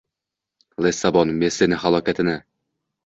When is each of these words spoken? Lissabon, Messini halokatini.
Lissabon, 0.85 1.35
Messini 1.43 1.81
halokatini. 1.85 2.39